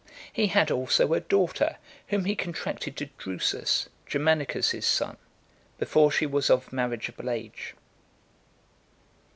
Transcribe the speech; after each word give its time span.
He 0.33 0.47
had 0.47 0.71
also 0.71 1.13
a 1.13 1.19
daughter, 1.19 1.77
whom 2.07 2.25
he 2.25 2.35
contracted 2.35 2.97
to 2.97 3.09
Drusus, 3.19 3.87
Germanicus's 4.07 4.87
son, 4.87 5.17
before 5.77 6.09
she 6.09 6.25
was 6.25 6.49
of 6.49 6.73
marriageable 6.73 7.29
age. 7.29 7.75